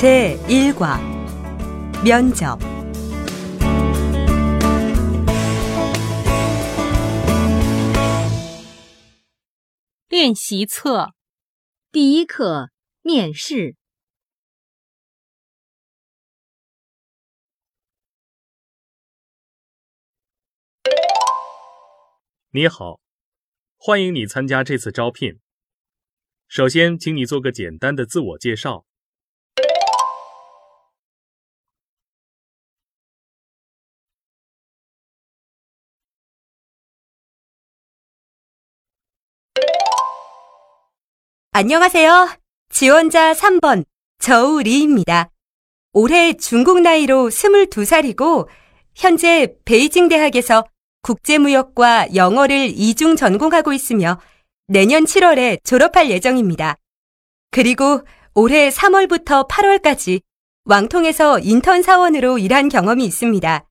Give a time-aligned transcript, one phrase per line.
[0.00, 0.98] 제1과
[2.04, 2.58] 면접
[10.08, 11.14] 练习册
[11.92, 12.70] 第一课
[13.02, 13.76] 面试。
[22.50, 23.00] 你好，
[23.76, 25.38] 欢迎你参加这次招聘。
[26.48, 28.86] 首先，请你做个简单的自我介绍。
[41.53, 42.29] 안녕하세요.
[42.69, 43.83] 지원자 3번
[44.19, 45.29] 저우리입니다.
[45.91, 48.47] 올해 중국 나이로 22살이고
[48.95, 50.63] 현재 베이징 대학에서
[51.01, 54.21] 국제무역과 영어를 이중 전공하고 있으며
[54.67, 56.77] 내년 7월에 졸업할 예정입니다.
[57.51, 57.99] 그리고
[58.33, 60.21] 올해 3월부터 8월까지
[60.63, 63.65] 왕통에서 인턴 사원으로 일한 경험이 있습니다.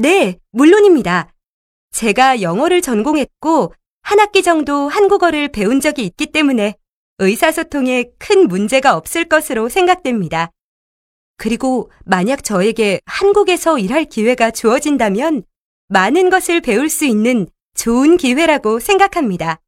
[0.00, 1.34] 네, 물론입니다.
[1.90, 6.76] 제가 영어를 전공했고 한 학기 정도 한국어를 배운 적이 있기 때문에
[7.18, 10.52] 의사소통에 큰 문제가 없을 것으로 생각됩니다.
[11.36, 15.42] 그리고 만약 저에게 한국에서 일할 기회가 주어진다면
[15.88, 19.58] 많은 것을 배울 수 있는 좋은 기회라고 생각합니다.“